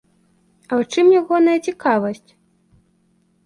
А 0.61 0.71
ў 0.79 0.95
чым 0.95 1.05
ягоная 1.21 1.55
цікавасць? 1.69 2.31